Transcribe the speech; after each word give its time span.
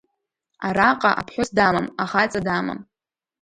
Араҟа 0.67 1.11
аԥҳәыс 1.21 1.49
дамам, 1.57 1.87
ахаҵа 2.03 2.41
дамам. 2.45 2.79